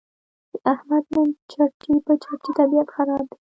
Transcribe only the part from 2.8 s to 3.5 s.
خراب دی.